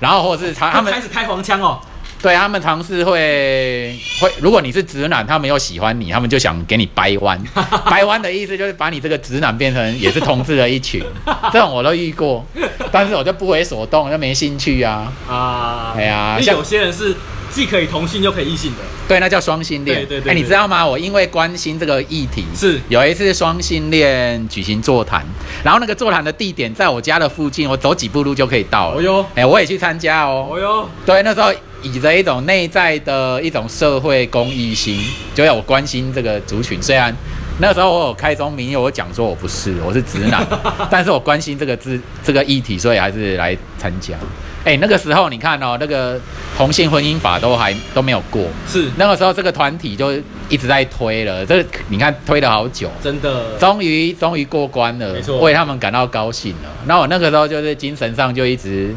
[0.00, 1.80] 然后或者是他 他们开始开黄腔哦。
[2.20, 7.36] 对他们尝试会会，如果你是直男，他们又喜欢你，他们就想给你掰弯。
[7.90, 11.02] 掰弯的意思就是把你这个直男变成也是同志的一群，
[11.52, 12.46] 这种我都遇过，
[12.92, 15.12] 但是我就不为所动，就没兴趣啊。
[15.28, 17.16] 啊，哎呀像因为有些人是
[17.52, 19.98] 既可以同性又可以异性的，对，那叫双性恋。
[19.98, 20.84] 哎，你对对对对知道吗？
[20.86, 25.22] 我因为关心这个议题，是有一次双性恋举行座谈，
[25.62, 28.98] 然后那个座谈的地点在我家的附近，我走几步路就可以到了。
[28.98, 30.48] 哦哟哎，我也去参加哦。
[30.50, 34.98] 哦哟，对，那时候以着一种内在的一种社会公益心，
[35.34, 36.82] 就要我关心这个族群。
[36.82, 37.14] 虽然
[37.58, 40.46] 那时候我有开宗明义，我讲说我不是，我是直男，
[40.90, 44.14] 但是我关心这个字这个议题，所以还是来参加。
[44.64, 46.20] 哎，那个时候你看哦，那个
[46.56, 50.12] 同性婚姻法都还都没有过，是那个时候这个团体就
[50.48, 52.90] 一直在推了，这你看推了好久。
[53.02, 56.70] 真的，终于终于过关了，没错为他们感到高兴了。
[56.86, 58.94] 那我那个时候就是精神上就一直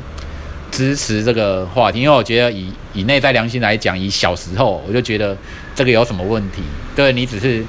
[0.72, 5.36] 支持这个话题，因为我觉得以以内在良心来讲，以小时候我就觉得
[5.74, 6.62] 这个有什么问题？
[6.96, 7.66] 对你只是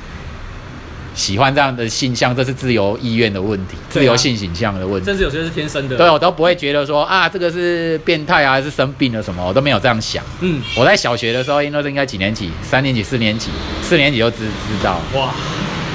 [1.16, 5.07] 喜欢这样的性向，这是自由意愿的问题，啊自由性倾向的问题。
[5.07, 5.96] 甚至有些是天生的。
[5.96, 10.22] 对，我都不会觉得说啊，这个是变态啊，还是生病了什么，我都没有这样想。
[10.42, 12.50] 嗯，我在小学的时候，应该是应该几年级？
[12.62, 13.50] 三年级、四年级，
[13.83, 15.00] 四年级就知知道。
[15.14, 15.35] 哇，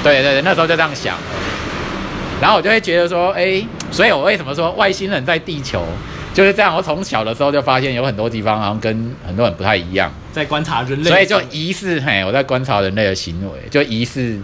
[0.02, 1.16] 对对对，那时候就这样想。
[2.40, 5.84] 然后我就会觉得说，哎，所以我为什么说外星人在地球
[6.34, 6.74] 就是这样？
[6.74, 14.40] 我从小的时候就发现有很多地方好像跟很多人不太一样，在观察人类，所以就疑似嘿，我在观察人类的行为，就疑似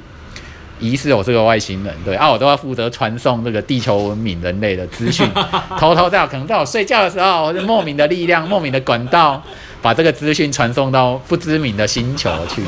[0.80, 5.28] 疑似我是个外星人，对啊，我都要负责传送这个地球文明人类的资讯，
[5.78, 9.42] 偷偷在我可能在我睡觉的时候，我就莫名的力量、 莫名的管道，
[9.82, 12.62] 把这个资讯传送到不知名的星球去。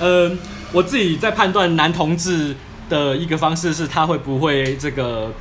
[0.00, 0.38] 嗯，
[0.72, 2.54] 我自己在判断男同志
[2.88, 5.32] 的一个方式是，他会不会这个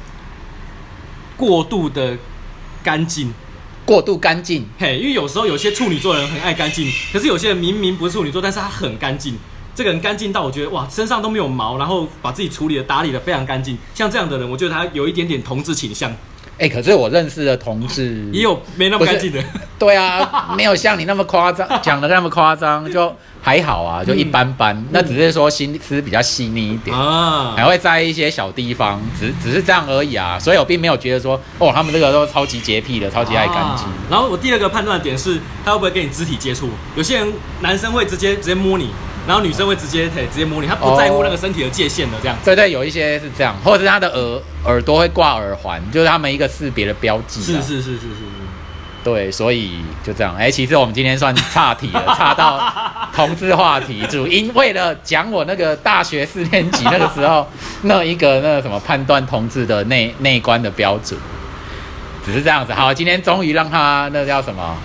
[1.35, 2.17] 过度的
[2.83, 3.33] 干净。
[3.85, 9.37] 过度干净，嘿，因为有时候有些处女座人很爱干净，可是有些人明明不是处女座，但是他很干净。
[9.75, 13.77] 这个人干净到我觉得哇，身上都没有毛，然后把自己处理的打理的非常干净。
[13.93, 16.11] 像这样的人，我觉得他有一点点同志倾向，
[16.59, 19.43] 哎、可是我认识的同志 也有没那么干净的。
[19.79, 24.81] 对啊，没有像你那么夸张，讲的那么夸张， 就还好啊，就一般般。
[24.91, 26.95] 那只是说心思比较细腻一点。
[26.95, 33.85] 啊，还会在意一些小地方，只只是这样而已啊，所以我并没有觉得说，哦，他们这个都超级洁癖的，超级爱干净。
[33.87, 36.69] 啊然后我第二个判断点是，他会不会跟你肢体接触？
[36.95, 38.91] 有些人男生会直接直接摸你，
[39.27, 42.37] 然后女生会直接嘿直接摸你，她不在乎那个身体的界限的这样。
[42.43, 47.43] 对对，有一些是这样，或者是她的耳耳朵会挂耳环，就是他们一个识别的标记、啊。
[47.45, 48.43] 是是是是是是。
[49.03, 50.33] 对，所以就这样。
[50.37, 52.71] 哎、其实我们今天算岔题了，岔到
[53.13, 57.45] 同志话题，主因为了讲我那个大学四年级那个时候
[57.81, 61.19] 那一个那个什么判断同志的内 内观的标准，
[62.25, 62.73] 只是这样子。
[62.73, 64.77] 好，今天终于让他那叫什么？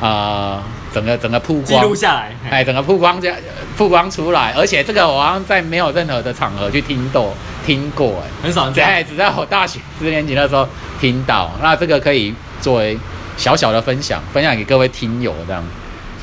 [0.00, 0.60] 呃，
[0.94, 2.30] 整个整个曝记光录下来。
[2.44, 3.34] 嘿哎，整个曝光这
[3.76, 7.26] 曝光出来，而且这个我好像在没有任何的场合去听到
[7.66, 8.88] 听过，哎，很少人这样。
[8.88, 10.68] 在只在我大学四年级那时候
[11.00, 12.96] 听到，那这个可以作为
[13.36, 15.64] 小小的分享，分享给各位听友这样。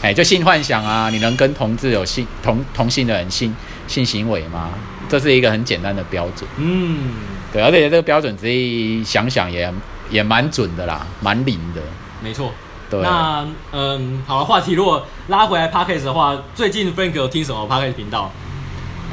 [0.01, 3.53] 哎，就性幻想啊，你能跟同志有性同同性的人性
[3.87, 4.71] 性行为吗？
[5.09, 7.15] 这是一个很简单的标准，嗯，
[7.51, 9.69] 对，而且这个标准仔细想想也
[10.09, 11.81] 也蛮准的啦，蛮灵的，
[12.23, 12.53] 没错。
[12.91, 13.01] 对。
[13.01, 18.29] 那嗯，好了，话题如果拉回来 podcast 的话，最近 Frank 有听什么 podcast 频道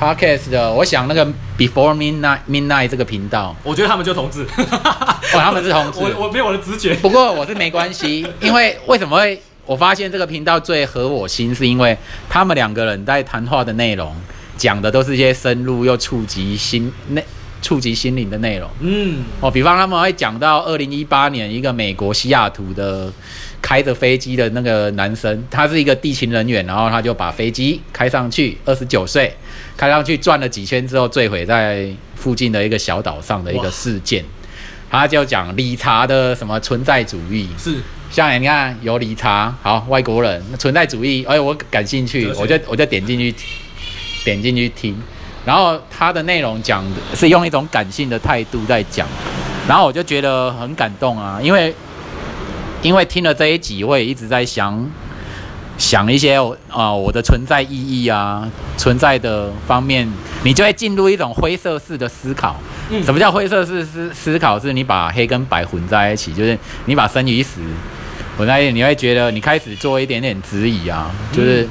[0.00, 1.24] ？Podcast 的，我想那个
[1.56, 4.44] Before Midnight Midnight 这个频道，我觉得他们就同志。
[4.58, 6.00] 哦，他们是同志。
[6.00, 6.94] 我我没有我的直觉。
[6.96, 11.96] 不过我是没关系， 因为为什么会我发现这个频道最合我心，是因为
[12.28, 14.14] 他们两个人在谈话的内容
[14.56, 17.24] 讲的都是一些深入又触及心内
[17.68, 18.66] 触及心灵的内容。
[18.80, 23.12] 嗯，哦，比方他们会讲到二零一八年一个美国西雅图的
[23.60, 29.30] 开着飞机的那个男生，他是一个地勤人员，然后他就把飞机开上去，二十九岁，
[29.76, 34.24] 开上去转了几圈之后坠毁在附近的一个小岛上的一个事件。
[34.90, 37.76] 他就讲理查的什么存在主义，是。
[38.10, 43.34] 像你看有理查，好外国人那存在主义，哎，我感兴趣我就我就点进去
[44.24, 44.96] 点进去听，
[45.48, 49.08] 然后他的内容讲的是用一种感性的态度在讲，
[49.66, 51.74] 然后我就觉得很感动啊，因为
[52.82, 54.86] 因为听了这一集，我也一直在想
[55.78, 56.36] 想一些
[56.68, 60.06] 啊、我的存在意义啊，存在的方面，
[60.44, 62.54] 你就会进入一种灰色式的思考。
[62.90, 64.60] 嗯什么叫灰色式思思考？
[64.60, 67.62] 是你把黑跟白混在一起，就是你把生与死
[68.36, 71.62] 混在一起，你会觉得你开始做一点点质疑啊，就是。
[71.62, 71.68] 嗯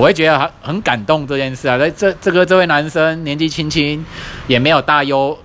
[0.00, 4.02] 我会觉得很很感动这件事啊，在这这个这位男生年纪轻轻，
[4.46, 5.38] 也没有大忧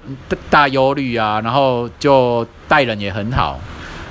[0.49, 3.59] 大忧虑啊，然后就待人也很好，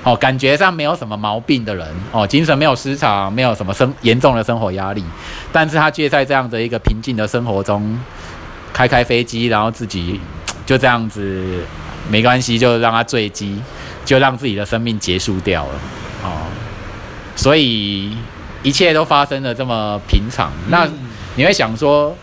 [0.03, 5.03] 哦，感觉上没有什么毛病的人，哦，精神没有失常，没有什么生严重的生活压力，
[5.51, 7.99] 但是他却在这样的一个平静的生活中，
[8.71, 10.21] 开开飞机，然后自己
[10.67, 11.65] 就这样子
[12.11, 13.59] 没关系，就让他坠机，
[14.05, 15.73] 就让自己的生命结束掉了，
[16.23, 16.29] 哦，
[17.35, 18.15] 所以
[18.65, 20.93] 一切都发生的这么平常，那嗯
[21.37, 22.17] 你会想说，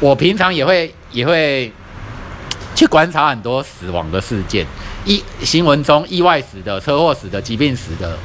[0.00, 1.72] 我平常也会也会
[2.76, 4.66] 去观察很多死亡的事件，
[5.06, 8.18] 意新闻中意外死的、车祸死的、疾病死的，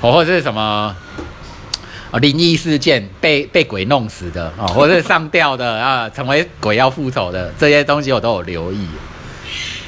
[0.00, 0.96] 哦，或者是什么。
[2.10, 8.86] 啊，灵异事件被被鬼弄死的哦，或者是上吊的 啊，成为鬼要复仇的这些东西，我都有留意。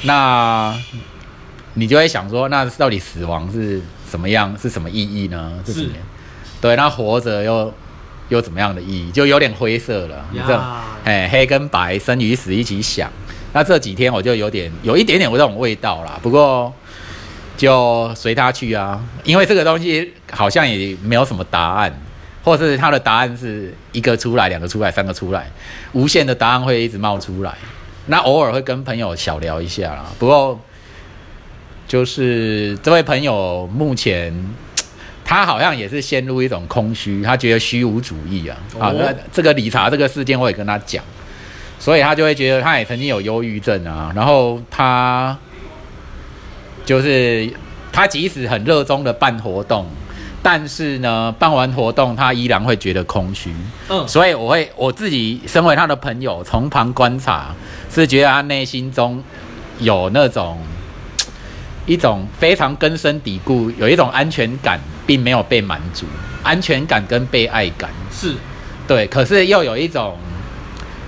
[0.01, 0.75] 那
[1.75, 4.53] 你就会想说，那到底死亡是什么样？
[4.61, 5.53] 是什么意义呢？
[5.65, 5.89] 是？
[6.59, 7.73] 对，那活着又
[8.29, 9.11] 又怎么样的意义？
[9.11, 10.25] 就有点灰色了。
[10.31, 10.59] 你这
[11.03, 13.11] 哎，黑跟白，生与死一起想。
[13.53, 16.71] 那这几天我就有点有一点点这种味道啦，不过
[17.55, 22.01] 就随他去啊，因为这个东西好像也没有什么答案，
[22.43, 25.49] 或是他的答案是一个出来、两个出来、三个出来，
[25.93, 27.53] 无限的答案会一直冒出来。
[28.07, 30.59] 那偶尔会跟朋友小聊一下啦，不过
[31.87, 34.33] 就是这位朋友目前
[35.29, 38.55] 他好像也是陷入一种空虚，他觉得虚无主义啊。
[38.79, 41.03] 好，哦那这个理查这个事件我也跟他讲，
[41.77, 45.37] 所以他就会觉得他也曾经有忧郁症啊，然后他
[46.85, 47.51] 就是
[47.91, 49.85] 他即使很热衷的办活动，
[50.41, 53.53] 但是呢，办完活动他依然会觉得空虚。
[53.89, 57.53] 嗯，所以我会我自己身为他的朋友，从旁观察，
[57.93, 59.21] 是觉得他内心中
[59.79, 60.57] 有那种
[61.85, 66.05] 一种非常根深蒂固，有一种安全感，并没有被满足，
[66.43, 68.35] 安全感跟被爱感，是
[68.85, 70.17] 对，可是又有一种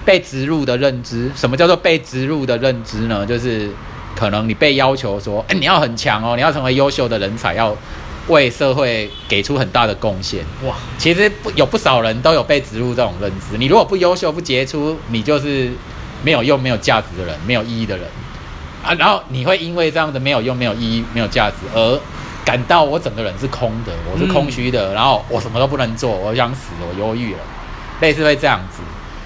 [0.03, 1.29] 被植入的认知。
[1.35, 3.25] 什么叫做被植入的认知呢？
[3.25, 3.69] 就是
[4.15, 7.75] 可能你被要求说，哎，你要很强哦，你要成为优秀的人才，要
[8.27, 10.43] 为社会给出很大的贡献。
[10.65, 13.57] 哇，其实不有不少人都有被植入这种认知。
[13.57, 15.69] 你如果不优秀、不杰出，你就是
[16.23, 18.05] 没有用、没有价值的人，没有意义的人
[18.83, 18.93] 啊。
[18.95, 21.99] 然后你会因为这样的没有用、没有意义、没有价值而
[22.49, 27.39] 感到我整个人是空的，我是空虚的，然后我什么都不能做，我想死，我忧郁了，
[28.01, 28.81] 类似会这样子。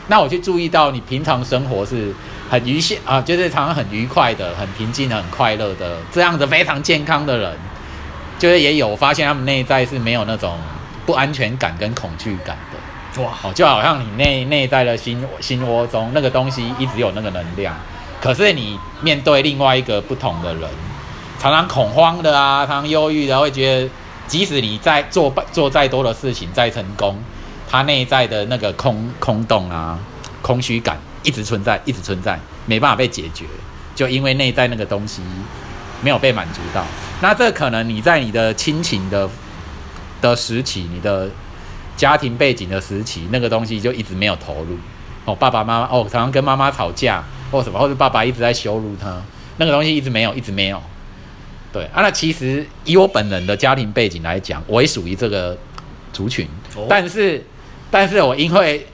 [0.08, 2.14] 那我去注意到你平常生活是
[2.50, 7.58] 很愉悦啊，就是常常很愉快的、很平静的、很快乐的，这样子非常健康的人，
[8.38, 10.58] 就是也有发现他们内在是没有那种
[11.06, 13.24] 不安全感跟恐惧感的。
[13.24, 17.74] 哇，哦，就好像你内内在的心心窝中那个东西一直有那个能量，
[18.20, 20.70] 可是你面对另外一个不同的人，
[21.44, 23.90] 常常恐慌的啊，常常忧郁的，会觉得
[24.28, 27.22] 即使你在做做再多的事情再成功，
[27.70, 30.00] 他内在的那个空空洞啊、
[30.42, 33.44] 空虚感一直存在，一直存在，没办法被解决，
[33.94, 35.22] 就因为内在那个东西
[36.02, 36.82] 没有被满足到。
[37.20, 39.30] 那这可能你在你的亲情的
[40.22, 41.30] 的时期，你的
[41.98, 44.78] 家庭背景的时期，那个东西就一直没有投入。
[45.26, 49.22] 哦，爸爸妈妈哦，常常跟妈妈吵架，或什么，或者爸爸一直在羞辱他，
[49.58, 50.82] 那个东西一直没有，一直没有。
[51.74, 55.58] 对啊，那其实以我本人的家庭背景来讲，我也属于这个
[56.14, 57.44] 族群，哦但是，
[57.90, 58.86] 但是我因为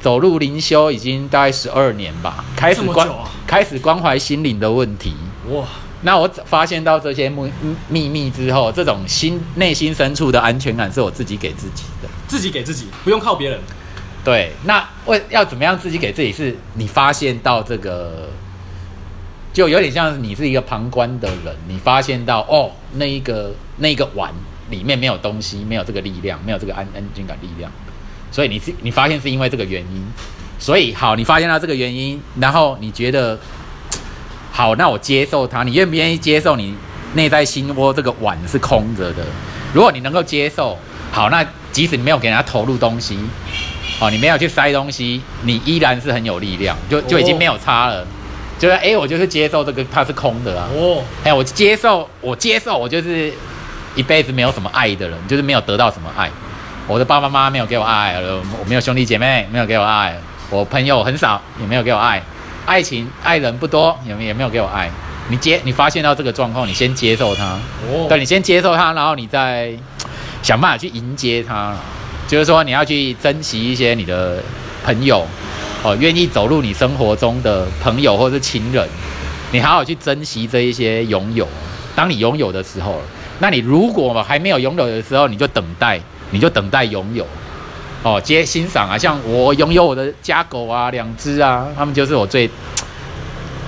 [0.00, 3.08] 走入灵修已经大概十二年吧，开始关、
[3.46, 5.14] 开始关怀心灵的问题。
[5.50, 5.64] 哇，
[6.02, 7.50] 那我发现到这些秘
[7.88, 12.08] 秘密之后，这种心内心深处的安全感是我自己给自己的。
[12.26, 13.60] 自己给自己，不用靠别人。
[14.24, 16.32] 对，那为要怎么样自己给自己？
[16.32, 18.28] 是你发现到这个，
[19.52, 24.32] 就有点像你是一个旁观的人，你发现到哦，那一个那一个碗
[24.70, 27.70] 里面没有东西，没有这个力量，没有这个安安全感力量，
[28.30, 30.04] 所以你是你发现是因为这个原因，
[30.58, 33.36] 所以好，你发现到这个原因，然后你觉得
[34.52, 36.74] 好，那我接受它，你愿不愿意接受你
[37.14, 39.24] 内在心窝这个碗是空着的？
[39.74, 40.78] 如果你能够接受，
[41.10, 43.18] 好，那即使你没有给人家投入东西，
[44.00, 48.06] 哦，你没有去塞东西，你依然是很有力量，就就已经没有差了。
[48.60, 53.32] 就是哎、我就是接受这个它是空的啊，哦，哎、我接受，我接受，我就是
[53.96, 56.30] 一辈子没有什么爱的人，就是没有得到什么爱。
[56.86, 60.14] 我的爸爸妈妈没有给我爱，呃我没有兄弟姐妹没有给我爱，
[60.50, 62.22] 我朋友很少也没有给我爱，
[62.66, 64.90] 爱情爱人不多也没也没有给我爱。
[65.28, 69.72] 你接你发现到这个状况，你先接受它，哦，对，你先接受它，然后你再
[70.42, 71.74] 想办法去迎接它。
[72.28, 74.42] 就是说，你要去珍惜一些你的
[74.84, 75.26] 朋友，
[75.82, 78.86] 哦，愿意走入你生活中的朋友或是亲人，
[79.50, 81.48] 你好好去珍惜这一些拥有。
[81.96, 83.00] 当你拥有的时候，
[83.38, 85.98] 那你如果还没有拥有的时候，你就等待，
[86.30, 87.26] 你就等待拥有。
[88.02, 92.48] 哦，接欣赏啊，像我拥有我的家狗啊，两只啊，他们就是我最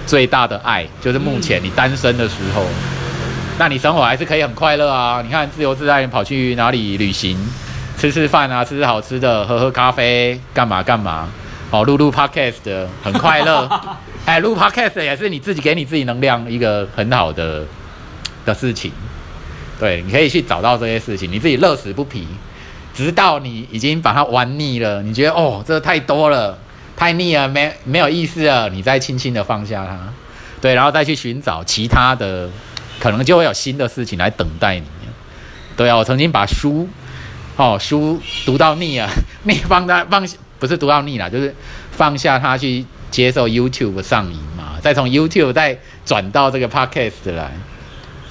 [0.06, 2.64] 最大的爱，就是目前你单身的时候，
[3.58, 5.22] 那你生活还是可以很快乐啊。
[5.24, 7.38] 你看自由自在，你跑去哪里旅行，
[7.98, 11.28] 吃吃饭啊，吃吃好吃的，喝喝咖啡，干嘛干嘛。
[11.72, 13.68] 哦，录录 podcast 的很快乐。
[14.26, 17.64] 哎，录 podcast 也是你自己给你自己能量一个很好的
[18.44, 18.92] 的事情。
[19.80, 22.26] 对，你可以去找到这些事情，你自己乐此不疲，
[22.94, 26.56] 直到你已经把它玩腻了，你觉得哦，这太多了，
[26.94, 29.98] 太腻了，没没有意思了，你再轻轻的放下它，
[30.60, 32.48] 对，然后再去寻找其他的，
[33.00, 34.84] 可能就会有新的事情来等待你。
[35.74, 36.86] 对啊，我曾经把书，
[37.56, 39.08] 哦，书读到腻了，
[39.44, 40.24] 腻放在放
[40.62, 41.52] 不是读到腻了，就是
[41.90, 47.50] 放下它去接受 YouTube 上瘾嘛，再从 YouTube 再转到这个 Podcast 来。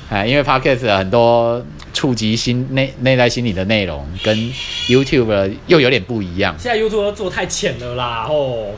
[0.09, 1.61] 哎，因为 Podcast 很多
[1.93, 4.33] 触及心内内在心理的内容，跟
[4.87, 6.55] YouTube 又有点不一样。
[6.57, 8.71] 现在 YouTube 都做太浅了啦，哦，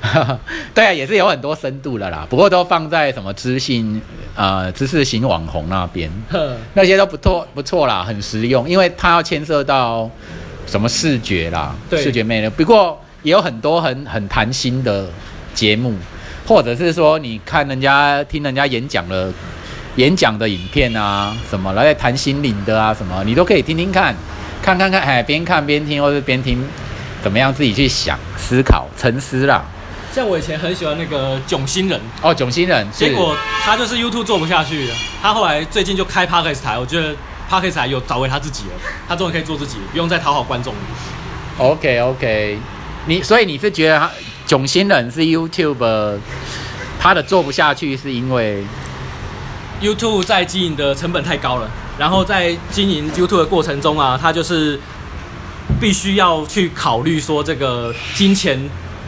[0.74, 4.00] 对啊，也是有很多深度的啦，不过都放在什么知性
[4.34, 10.10] 呃知识型网红那边，哼，那些都不错不错啦，很实用，因为它要牵涉到
[10.70, 12.48] 什么视觉啦，对视觉魅力。
[12.50, 15.08] 不过也有很多很很谈心的
[15.54, 15.94] 节目，
[16.46, 19.32] 或者是说你看人家听人家演讲的
[19.96, 24.14] 演讲的影片啊，什么来谈心灵的啊，什么你都可以听听看，
[24.62, 26.62] 看看看，哎，边看边听，或者边听，
[27.22, 29.64] 怎么样自己去想、思考、沉思啦。
[30.14, 37.14] 像我以前很喜欢那个囧星人，哦，囧星人，是结果他就是 YouTube 做不下去了，他后来最近就开 Podcast 台，我觉得
[37.50, 38.72] Podcast 台有找回他自己了，
[39.08, 40.80] 他终于可以做自己，不用再讨好观众了。
[41.58, 42.58] OK OK，
[43.06, 44.10] 你所以你是觉得他
[44.46, 46.18] 囧星人是 YouTube
[47.00, 48.62] 他的做不下去，是因为
[49.80, 54.78] YouTube 在经营的成本太高了，然后在经营 YouTube 的过程中啊，他就是
[55.80, 58.58] 必须要去考虑说这个金钱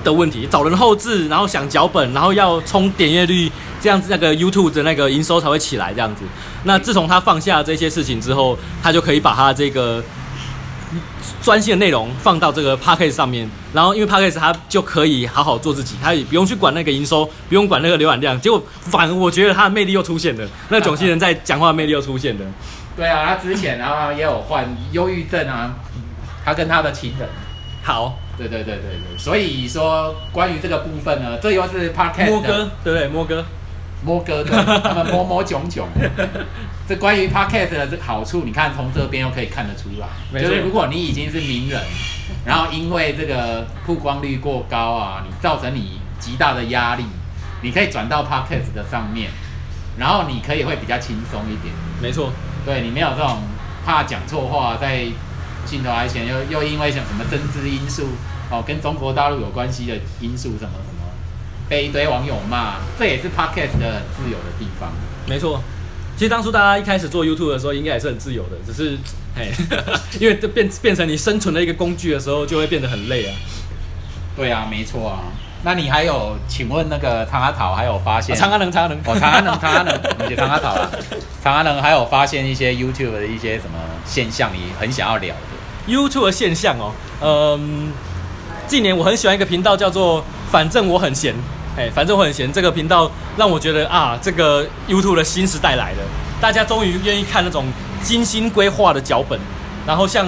[0.03, 6.25] 的问题，找人后置，然后想脚本，然后要冲点阅率，这样子那个 YouTube 的那个营收才会起来这样子。
[6.65, 10.03] 那自从他放下这些事情之后，他就可以把他这个
[11.43, 14.41] 专心的内容放到这个 p a c k a g e 上面，然后因为 p a c k a g e
[14.41, 18.41] 他就可以好好做自己，他也不用去管那个营收，不用管那个浏览量。
[18.41, 22.45] 结果反而我觉得他的魅力又出现了，那种新人在讲话的魅力又出现了。
[22.97, 25.73] 对啊，他之前然后也有患忧郁症啊，
[26.45, 27.29] 他跟他的情人，
[27.83, 28.19] 好，
[28.49, 33.09] 对对对对对，所以说关于这个部分呢，这又是 Podcast 摸哥，对不对？
[33.09, 33.45] 摸哥，
[34.03, 35.87] 摸哥的，他们摸摸囧囧。
[36.89, 41.81] 这关于 Podcast 的这个好处，你看从这边又可以看得出来，没错就是如果你已经是名人，
[42.47, 47.05] 然后因为这个曝光率过高啊，你造成你极大的压力，
[47.63, 49.31] 你可以转到 Podcast 的上面，
[49.99, 51.75] 然后你可以会比较轻松一点。
[52.01, 52.33] 没错，
[52.65, 53.43] 对你没有这种
[53.85, 55.05] 怕讲错话，在
[55.67, 58.09] 镜头台前又又因为像什么政治因素
[58.51, 61.05] 哦，跟中国大陆有关系的因素什么什么，
[61.69, 64.91] 被一堆网友骂，这也是 podcast 的很自由的地方。
[65.27, 65.63] 没错。
[66.17, 68.99] 其实当初大家一开始做 YouTube 的时候，应该也是很自由的，只是，
[69.35, 69.51] 嘿，
[70.21, 73.35] 因为这变变成你生存的一个工具的时候，就会变得很累啊。
[74.37, 75.21] 对啊，没错啊。
[75.63, 78.37] 那你还有，请问那个长阿桃还有发现？
[78.37, 80.91] 长安能，长安能，哦，长安能，长安能，你长阿桃啊，
[81.43, 86.93] 长安能还有发现一些 YouTube 的一些什么现象，你很想要聊的？YouTube 的现象哦，
[87.23, 87.93] 嗯，
[88.71, 91.35] 近年我很喜欢一个频道叫做“反正我很闲”，
[91.77, 95.99] 哎，反正我很闲这个频道让我觉得啊，这个 YouTube 的新时代来了，
[96.41, 97.65] 大家终于愿意看那种
[98.01, 99.37] 精心规划的脚本。
[99.85, 100.25] 然后像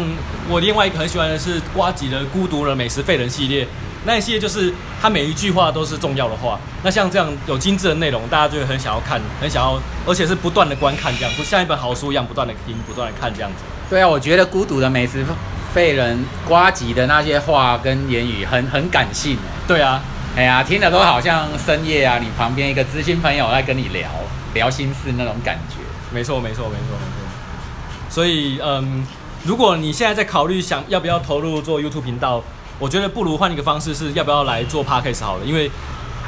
[0.51, 3.65] 我另外一个很喜欢的是瓜吉的《孤独的美食废人》系列，
[4.07, 6.59] 那一系列就是他每一句话都是重要的话。
[6.83, 13.59] 那像这样有精致的内容，大家就会很想要看，很想要，而且是不断的观看这样，不像一本好书一样不断的听、不断的看这样子。
[13.89, 15.25] 对啊，我觉得孤独的美食
[15.73, 20.01] 废人瓜吉的那些话跟言语很很感性欸对啊，
[20.37, 24.09] 哎呀，听了都好像深夜啊，你旁边一个知心朋友在跟你聊
[24.55, 25.77] 聊心事那种感觉。
[26.13, 28.11] 没错，没错，没错，没错。
[28.11, 29.07] 所以，嗯，
[29.45, 32.43] 如果你现在在考虑想要不要投入做 YouTube 频道，
[32.79, 35.71] 我觉得不如换一个方式，是要不要来做 Podcast 好了，因为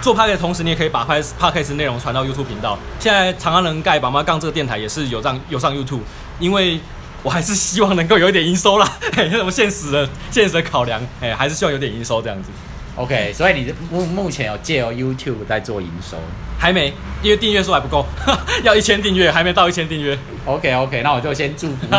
[0.00, 2.78] 做 Podcast 的同时，你也可以把 Podcast 内容传到 YouTube 频道。
[2.98, 6.00] 现在长安人盖宝妈杠这个电台也是有上有上 YouTube，
[6.38, 6.80] 因为
[7.24, 12.50] 我还是希望能够有一点营收啦， 嘿，什么现实的现实的考量，哎，还是希望有点营收这样子。
[12.96, 16.16] OK，所以你目目前有借由 YouTube 在做营收。
[16.56, 18.06] 还没，因为订阅数还不够，
[18.62, 21.96] 要一千订阅，还没到一千订阅，OK OK，那我就先祝福你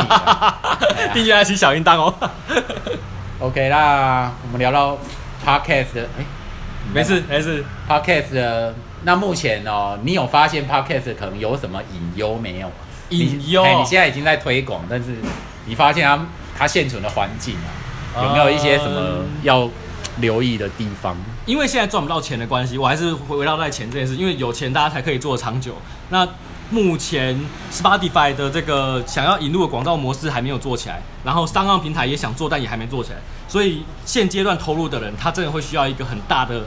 [1.13, 2.13] 订阅还起小铃铛哦。
[3.39, 4.97] OK，那我们聊到
[5.45, 6.25] Podcast 的，哎、
[6.93, 8.73] 没事没事，Podcast 的，
[9.03, 12.71] 那目前哦，你有发现 Podcast 可能有什么隐忧没有？
[13.09, 15.15] 隐忧你现在已经在推广，但是
[15.65, 16.25] 你发现它
[16.57, 17.55] 它现存的环境
[18.15, 19.69] 啊，有没有一些什么嗯要
[20.17, 21.15] 留意的地方？
[21.45, 25.75] 因为现在赚不到钱的关系，我还是围绕在钱这件事，因为有钱大家才可以做长久。
[26.09, 26.27] 那
[26.71, 27.39] 目前
[27.71, 36.63] Spotify 的这个想要引入的广告模式还没有做起来，然后商岸平台也想做，但也还没做起来，所以现阶段投入的人，他真的会需要一个很大的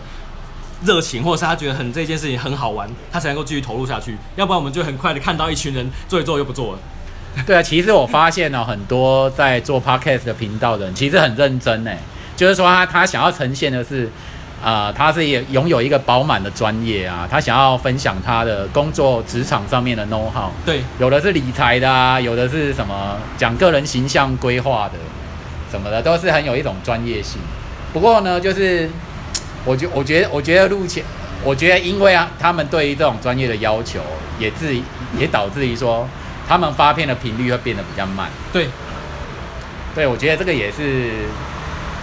[0.84, 4.16] 热情，或者是他觉得很这件事情很好玩，他才能够继续投入下去。
[4.36, 6.78] 要不然我们就很快的看到一群人做一做又不做了。
[7.46, 11.90] 对啊， 其实我发现呢、很多在做 podcast 的频道的人其实很认真呢，
[12.36, 14.08] 就是说他他想要呈现的是，
[14.62, 24.94] 啊，他是也拥有一个饱满的专业啊，他想要分享他的工作职场上面的 know how，对，有的是理财的啊，有的是什么讲个人形象规划的，
[25.70, 27.40] 什么的，都是很有一种专业性。
[27.92, 28.90] 不过呢，就是
[29.64, 31.04] 我觉我觉得我觉得目前，
[31.44, 34.00] 我觉得因为啊，他们对于这种专业的要求，
[34.38, 34.82] 也至于
[35.18, 36.08] 也导致于说，
[36.48, 38.30] 他们发片的频率会变得比较慢。
[38.52, 38.68] 对，
[39.94, 41.10] 对，我觉得这个也是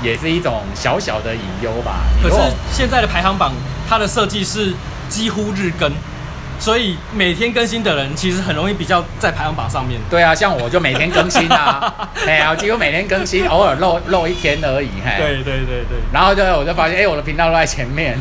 [0.03, 2.01] 也是一种小小的隐忧吧。
[2.21, 2.35] 可是
[2.71, 3.51] 现在的排行榜，
[3.89, 4.73] 它的设计是
[5.09, 5.91] 几乎日更，
[6.59, 9.99] 所以每天更新的人其实很容易比较在排行榜上面。
[10.09, 11.93] 对啊，像我就每天更新啊，
[12.25, 15.13] 哎呀，我几乎每天更新，偶尔漏漏 一天而已，嘿。
[15.17, 18.17] 对对对对，然后就我就发现，哎、我的频道都在前面，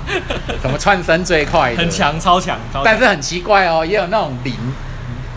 [0.60, 1.78] 怎么窜升最快的？
[1.78, 1.90] 很。
[1.90, 4.52] 强，超强，超强但是很奇怪哦，也有那种零，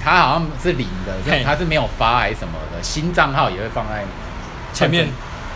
[0.03, 4.03] 它好像是零的，就嘿它是没有发还是什么的，新账号也会放在
[4.73, 5.07] 前面。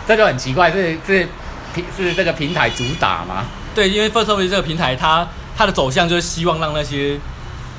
[0.06, 1.26] 这就很奇怪，是是
[1.74, 3.44] 平是这个平台主打吗？
[3.74, 5.26] 对，因为 First Story 这个平台，它
[5.56, 7.18] 它的走向就是希望让那些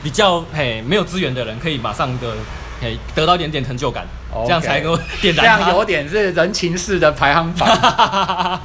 [0.03, 2.36] 比较嘿没有资源的人，可以马上的
[2.82, 4.05] 嘿得到一点点成就感
[4.45, 5.69] 这样才能够点这燃它。
[5.69, 7.69] 样有点是人情式的排行榜。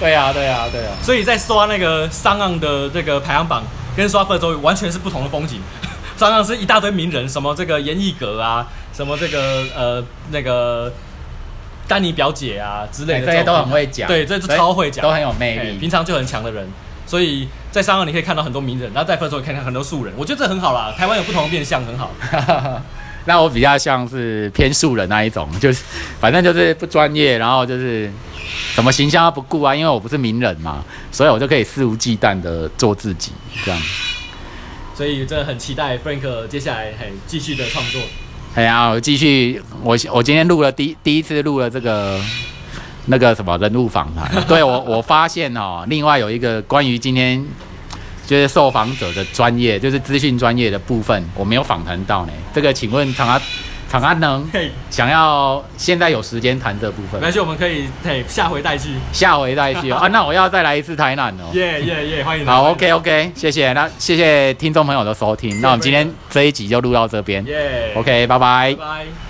[0.00, 0.94] 对啊，对啊，对啊。
[1.02, 3.64] 所以在刷那个上岸的这个排行榜，
[3.96, 5.60] 跟刷 First Story 完全是不同的风景。
[6.16, 10.92] 上岸是一大堆名人，什么这个严艺格啊，什么这个呃那个
[11.86, 15.78] 丹尼表姐啊之类的，这些都很会讲，对，这是超会讲，都很有魅力。
[15.78, 16.68] 平常就很强的人，
[17.06, 20.94] 所以在商岸你可以看到很多名人，然后在 First 可以看到很多素人，我觉得这很好啦。
[20.96, 22.10] 台湾有不同的面向，很好。
[23.26, 25.82] 那我比较像是偏素人那一种，就是
[26.18, 28.10] 反正就是不专业，然后就是
[28.74, 33.32] 什么形象都不顾啊，因为我不是名人嘛，所以我就可以肆无忌惮的做自己，
[33.64, 33.80] 这样。
[34.94, 38.00] 所以真的很期待 Frank 接下来还继续的创作。
[38.54, 42.18] 哎呀，我继续，我我今天录了第第一次录了这个
[43.08, 47.44] 那个什么人物访谈， 对我我发现哦，另外有一个关于今天
[48.26, 52.32] 就是受访者的专业，就是资讯专业的部分，我没有访谈到呢。
[52.54, 53.40] 这个请问长安
[53.90, 54.46] 长安能，
[54.90, 58.90] 想要现在有时间谈这部分没，关系，我们可以嘿下回再去。
[59.12, 61.48] 下回再去哦 啊，那我要再来一次台南哦。
[61.54, 62.52] 耶耶耶，欢迎来。
[62.52, 68.74] 好，OK OK，谢谢，那谢谢听众朋友的收听，那我们今天这一集就录到这边耶，OK，拜拜拜。
[68.74, 69.27] 拜。